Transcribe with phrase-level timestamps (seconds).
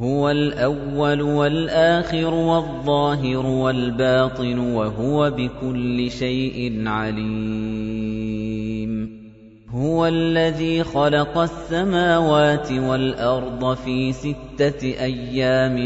[0.00, 9.24] هُوَ الْأَوَّلُ وَالْآخِرُ وَالظَّاهِرُ وَالْبَاطِنُ وَهُوَ بِكُلِّ شَيْءٍ عَلِيمٌ
[9.70, 15.76] هُوَ الَّذِي خَلَقَ السَّمَاوَاتِ وَالْأَرْضَ فِي سِتَّةِ أَيَّامٍ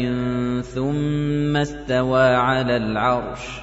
[0.61, 3.61] ثُمَّ اسْتَوَى عَلَى الْعَرْشِ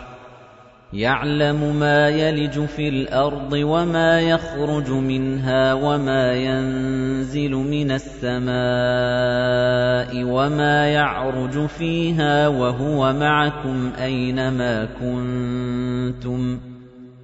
[0.97, 12.49] يَعْلَمُ مَا يَلِجُ فِي الْأَرْضِ وَمَا يَخْرُجُ مِنْهَا وَمَا يَنزِلُ مِنَ السَّمَاءِ وَمَا يَعْرُجُ فِيهَا
[12.49, 16.59] وَهُوَ مَعَكُمْ أَيْنَمَا كُنتُمْ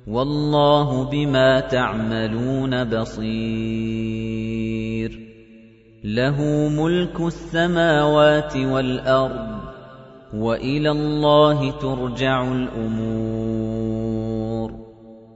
[0.07, 5.20] وَاللَّهُ بِمَا تَعْمَلُونَ بَصِيرٌ
[6.05, 9.62] لَهُ مُلْكُ السَّمَاوَاتِ وَالْأَرْضِ
[10.36, 13.62] وَإِلَى اللَّهِ تُرْجَعُ الْأُمُورُ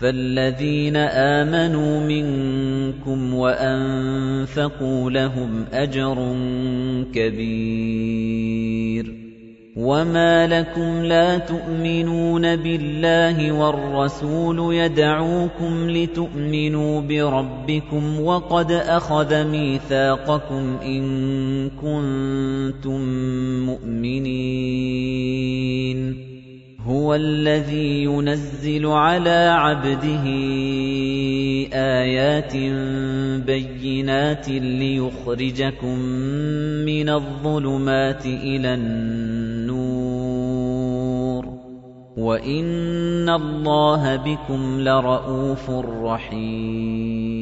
[0.00, 6.32] فَالَّذِينَ آمَنُوا مِنكُمْ وَأَنفَقُوا لَهُمْ أَجْرٌ
[7.12, 9.14] كَبِيرٌ
[9.76, 21.04] وَمَا لَكُمْ لَا تُؤْمِنُونَ بِاللَّهِ وَالرَّسُولُ يَدْعُوكُمْ لِتُؤْمِنُوا بِرَبِّكُمْ وَقَدْ أَخَذَ مِيثَاقَكُمْ إِن
[21.70, 23.00] كُنتُم
[23.68, 26.29] مُّؤْمِنِينَ
[26.86, 30.24] هُوَ الَّذِي يُنَزِّلُ عَلَىٰ عَبْدِهِ
[31.72, 32.56] آيَاتٍ
[33.46, 35.98] بَيِّنَاتٍ لِّيُخْرِجَكُم
[36.84, 41.50] مِّنَ الظُّلُمَاتِ إِلَى النُّورِ ۚ
[42.18, 45.70] وَإِنَّ اللَّهَ بِكُمْ لَرَءُوفٌ
[46.02, 47.39] رَّحِيمٌ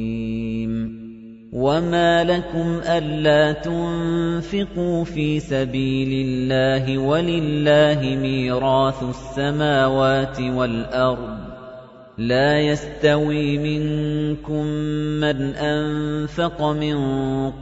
[1.52, 11.36] وَمَا لَكُمْ أَلَّا تُنفِقُوا فِي سَبِيلِ اللَّهِ وَلِلَّهِ مِيرَاثُ السَّمَاوَاتِ وَالْأَرْضِ
[12.18, 14.64] لَا يَسْتَوِي مِنكُم
[15.24, 16.96] مَّنْ أَنفَقَ مِن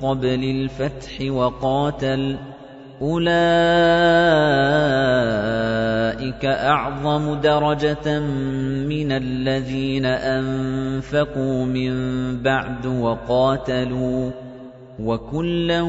[0.03, 2.37] قَبْلِ الْفَتْحِ وَقَاتَلَ
[3.03, 3.34] أُولَٰئِكَ
[6.45, 8.21] أَعْظَمُ دَرَجَةً
[8.89, 11.93] مِّنَ الَّذِينَ أَنفَقُوا مِن
[12.43, 14.33] بَعْدُ وَقَاتَلُوا ۚ
[15.01, 15.83] وَكُلًّا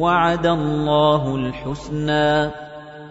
[0.00, 2.52] وَعَدَ اللَّهُ الْحُسْنَىٰ ۚ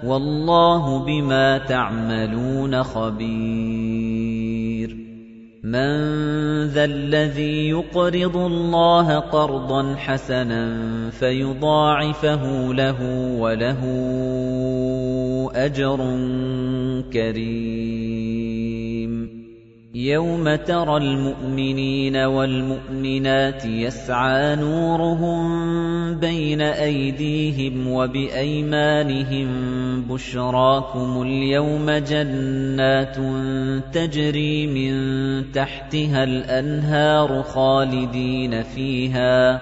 [0.06, 4.01] وَاللَّهُ بِمَا تَعْمَلُونَ خَبِيرٌ
[5.64, 12.98] مَن ذَا الَّذِي يُقْرِضُ اللَّهَ قَرْضًا حَسَنًا فَيُضَاعِفَهُ لَهُ
[13.40, 13.80] وَلَهُ
[15.56, 15.98] أَجْرٌ
[17.14, 19.21] كَرِيمٌ
[19.96, 25.42] يَوْمَ تَرَى الْمُؤْمِنِينَ وَالْمُؤْمِنَاتِ يَسْعَىٰ نُورُهُم
[26.20, 29.48] بَيْنَ أَيْدِيهِمْ وَبِأَيْمَانِهِم
[30.02, 33.18] بُشْرَاكُمُ الْيَوْمَ جَنَّاتٌ
[33.94, 34.94] تَجْرِي مِن
[35.52, 39.62] تَحْتِهَا الْأَنْهَارُ خَالِدِينَ فِيهَا ۚ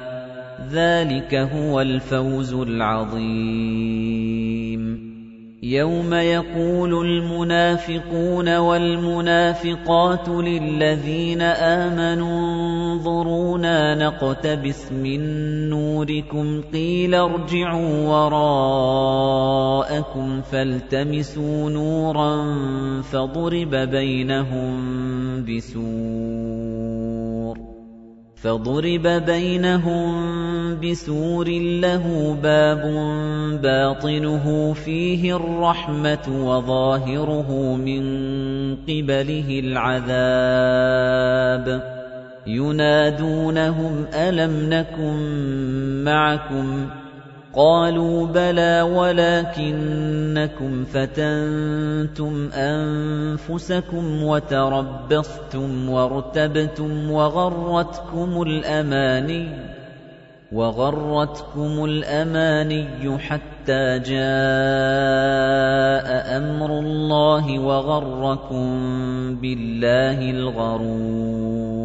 [0.71, 4.38] ذَٰلِكَ هُوَ الْفَوْزُ الْعَظِيمُ
[5.63, 15.19] يَوْمَ يَقُولُ الْمُنَافِقُونَ وَالْمُنَافِقَاتُ لِلَّذِينَ آمَنُوا انظُرُونَا نَقْتَبِسْ مِن
[15.69, 18.07] نُّورِكُمْ قِيلَ ارْجِعُوا
[19.91, 22.31] وَرَاءَكُمْ فَالْتَمِسُوا نُورًا
[23.11, 24.79] فَضُرِبَ بَيْنَهُم
[25.45, 26.68] بِسُورٍ
[28.43, 30.09] فَضُرِبَ بَيْنَهُم
[30.79, 32.81] بِسُورٍ لَّهُ بَابٌ
[33.61, 38.03] بَاطِنُهُ فِيهِ الرَّحْمَةُ وَظَاهِرُهُ مِن
[38.87, 41.83] قِبَلِهِ الْعَذَابُ
[42.47, 45.19] يُنَادُونَهُمْ أَلَمْ نَكُن
[46.03, 46.87] مَّعَكُمْ
[47.59, 59.49] قالوا بلى ولكنكم فتنتم أنفسكم وتربصتم وارتبتم وغرتكم الأماني
[60.51, 64.19] وغرتكم الأماني حتى جاء
[66.37, 68.69] أمر الله وغركم
[69.41, 71.78] بالله الغرور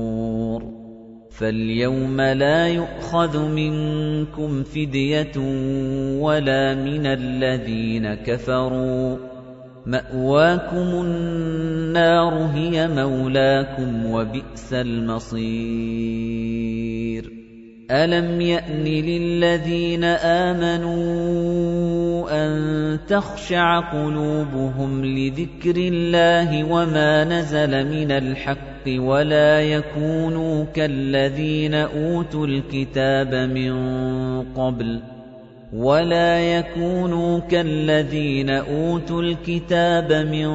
[1.38, 5.36] فَالْيَوْمَ لَا يُؤْخَذُ مِنكُمْ فِدْيَةٌ
[6.22, 9.18] وَلَا مِنَ الَّذِينَ كَفَرُوا ۚ
[9.86, 16.33] مَأْوَاكُمُ النَّارُ هِيَ مَوْلَاكُمْ ۖ وَبِئْسَ الْمَصِيرُ
[17.90, 21.04] أَلَمْ يَأْنِ لِلَّذِينَ آمَنُوا
[22.46, 22.52] أَن
[23.08, 28.58] تَخْشَعَ قُلُوبُهُمْ لِذِكْرِ اللَّهِ وَمَا نَزَلَ مِنَ الْحَقِّ
[28.88, 33.72] وَلَا يَكُونُوا كَالَّذِينَ أُوتُوا الْكِتَابَ مِن
[34.56, 35.00] قَبْلُ
[35.74, 40.46] وَلَا يَكُونُوا كَالَّذِينَ أُوتُوا الْكِتَابَ مِن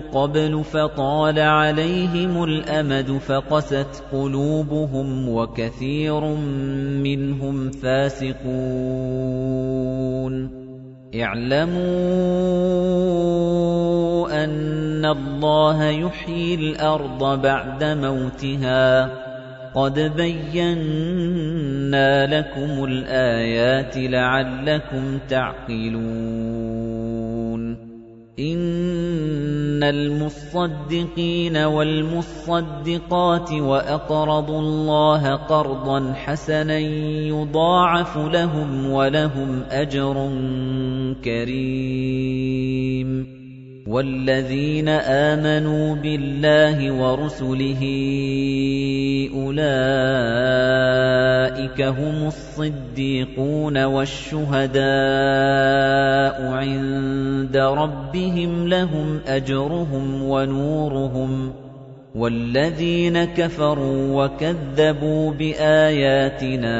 [0.00, 6.20] قَبْلُ فَطَالَ عَلَيْهِمُ الْأَمَدُ فَقَسَتْ قُلُوبُهُمْ وَكَثِيرٌ
[7.02, 10.58] مِّنْهُمْ فَاسِقُونَ
[11.20, 11.88] اعْلَمُوا
[14.44, 19.27] أَنَّ اللَّهَ يُحْيِي الْأَرْضَ بَعْدَ مَوْتِهَا
[19.74, 27.88] قَدْ بَيَّنَّا لَكُمُ الْآيَاتِ لَعَلَّكُمْ تَعْقِلُونَ
[28.38, 36.78] إِنَّ الْمُصَّدِّقِينَ وَالْمُصَّدِّقَاتِ وَأَقْرَضُوا اللَّهَ قَرْضًا حَسَنًا
[37.28, 40.28] يُضَاعَفُ لَهُمْ وَلَهُمْ أَجْرٌ
[41.24, 43.38] كَرِيمٌ
[43.88, 47.82] وَالَّذِينَ آمَنُوا بِاللَّهِ وَرُسُلِهِ
[49.34, 61.52] أُولَئِكَ هُمُ الصِّدِّيقُونَ وَالشُّهَدَاءُ عِندَ رَبِّهِمْ لَهُمْ أَجْرُهُمْ وَنُورُهُمْ
[62.14, 66.76] وَالَّذِينَ كَفَرُوا وَكَذَّبُوا بِآيَاتِنَا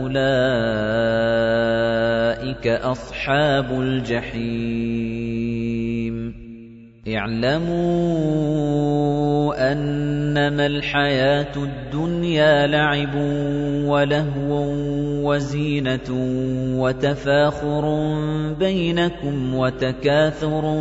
[0.00, 5.07] أُولَئِكَ أَصْحَابُ الْجَحِيمِ
[7.16, 13.14] اعلموا أنما الحياة الدنيا لعب
[13.88, 14.64] ولهو
[15.30, 16.10] وزينة
[16.78, 18.14] وتفاخر
[18.58, 20.80] بينكم وتكاثر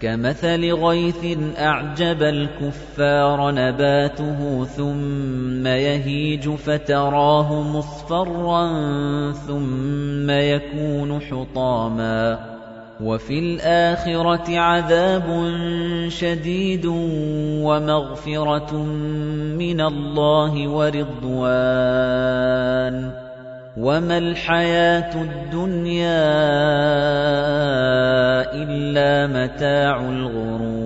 [0.00, 8.68] كمثل غيث أعجب الكفار نباته ثم يهيج فتراه مصفرا
[9.32, 9.95] ثم
[10.26, 12.38] ثُمَّ يَكُونُ حُطَامًا
[13.00, 15.22] وَفِي الْآخِرَةِ عَذَابٌ
[16.08, 16.86] شَدِيدٌ
[17.64, 18.76] وَمَغْفِرَةٌ
[19.58, 23.10] مِنَ اللَّهِ وَرِضْوَانٌ
[23.76, 26.24] وَمَا الْحَيَاةُ الدُّنْيَا
[28.62, 30.85] إِلَّا مَتَاعُ الْغُرُورِ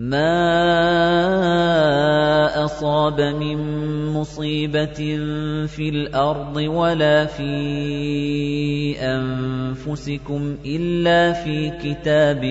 [0.00, 0.64] مَا
[2.64, 3.58] أَصَابَ مِن
[4.16, 5.00] مُّصِيبَةٍ
[5.68, 7.52] فِي الْأَرْضِ وَلَا فِي
[8.96, 12.44] أَنفُسِكُمْ إِلَّا فِي كِتَابٍ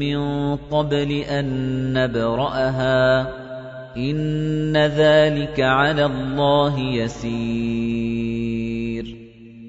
[0.00, 0.18] مِّن
[0.56, 1.46] قَبْلِ أَن
[1.92, 3.26] نَّبْرَأَهَا ۚ
[3.96, 8.21] إِنَّ ذَٰلِكَ عَلَى اللَّهِ يَسِيرٌ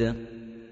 [0.00, 0.14] مجيد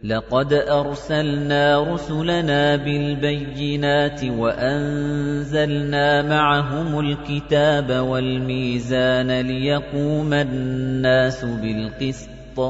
[0.05, 12.61] لقد أرسلنا رسلنا بالبينات وأنزلنا معهم الكتاب والميزان ليقوم الناس بالقسط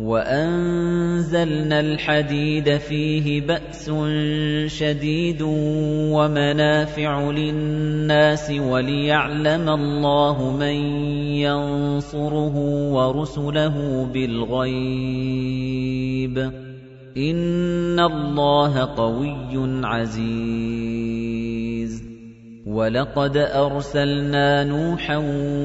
[0.00, 3.90] وَأَنزَلْنَا الْحَدِيدَ فِيهِ بَأْسٌ
[4.72, 5.42] شَدِيدٌ
[6.12, 10.76] وَمَنَافِعُ لِلنَّاسِ وَلِيَعْلَمَ اللَّهُ مَن
[11.44, 12.56] يَنصُرُهُ
[12.92, 16.52] وَرُسُلَهُ بِالْغَيْبِ ۚ
[17.16, 21.49] إِنَّ اللَّهَ قَوِيٌّ عَزِيزٌ
[22.70, 25.16] وَلَقَدْ أَرْسَلْنَا نُوحًا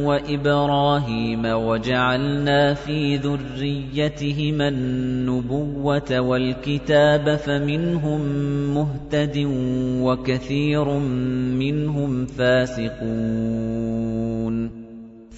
[0.05, 8.21] وَإِبْرَاهِيمَ وَجَعَلْنَا فِي ذُرِّيَّتِهِمَا النُّبُوَّةَ وَالْكِتَابَ فَمِنْهُمْ
[8.77, 9.37] مُهْتَدٍ
[10.01, 10.87] وَكَثِيرٌ
[11.53, 14.14] مِنْهُمْ فَاسِقُونَ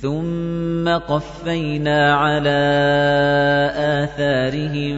[0.02, 2.64] ثُمَّ قَفَّيْنَا عَلَىٰ
[3.76, 4.98] آثَارِهِم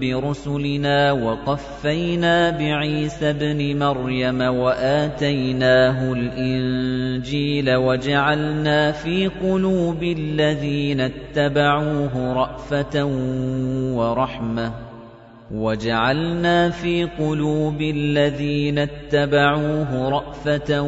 [0.00, 13.04] بِرُسُلِنَا وَقَفَّيْنَا بِعِيسَى ابْنِ مَرْيَمَ وَآتَيْنَاهُ الْإِنجِيلَ وَجَعَلْنَا فِي قُلُوبِ الَّذِينَ اتَّبَعُوهُ رَأْفَةً
[13.96, 14.83] وَرَحْمَةً
[15.52, 20.82] وَجَعَلْنَا فِي قُلُوبِ الَّذِينَ اتَّبَعُوهُ رَأْفَةً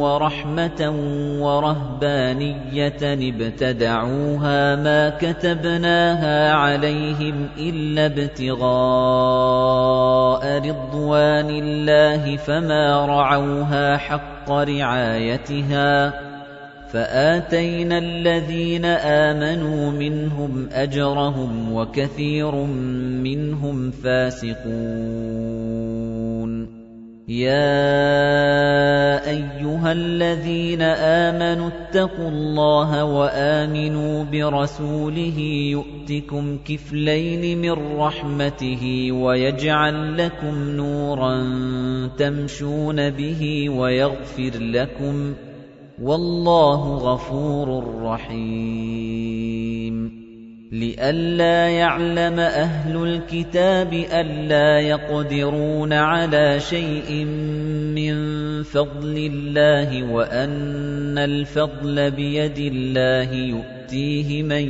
[0.00, 0.94] وَرَحْمَةً
[1.42, 3.02] وَرَهْبَانِيَّةً
[3.32, 16.29] ابْتَدَعُوهَا مَا كَتَبْنَاهَا عَلَيْهِمْ إِلَّا ابْتِغَاءَ رِضْوَانِ اللَّهِ فَمَا رَعَوْهَا حَقَّ رِعَايَتِهَا
[16.92, 22.54] فَآتَيْنَا الَّذِينَ آمَنُوا مِنْهُمْ أَجْرَهُمْ وَكَثِيرٌ
[23.22, 24.90] مِنْهُمْ فَاسِقُونَ
[27.28, 27.78] يَا
[29.30, 35.38] أَيُّهَا الَّذِينَ آمَنُوا اتَّقُوا اللَّهَ وَآمِنُوا بِرَسُولِهِ
[35.78, 41.34] يُؤْتِكُمْ كِفْلَيْنِ مِنْ رَحْمَتِهِ وَيَجْعَلْ لَكُمْ نُورًا
[42.18, 45.49] تَمْشُونَ بِهِ وَيَغْفِرْ لَكُمْ ۗ
[46.02, 50.20] وَاللَّهُ غَفُورٌ رَّحِيمٌ
[50.72, 57.24] لئلا يعلم أهل الكتاب ألا يقدرون على شيء
[57.94, 58.14] من
[58.62, 64.68] فضل الله وأن الفضل بيد الله يؤتيه من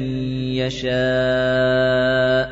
[0.56, 2.50] يشاء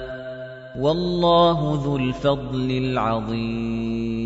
[0.78, 4.17] والله ذو الفضل العظيم